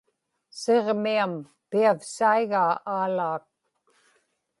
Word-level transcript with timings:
Siġmiam 0.59 1.33
piavsaigaa 1.69 2.71
Aalaak 2.93 3.45